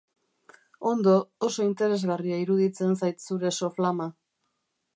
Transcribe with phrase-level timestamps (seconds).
[0.91, 1.11] Ondo,
[1.49, 4.09] oso interesgarria iruditzen zait zure soflama.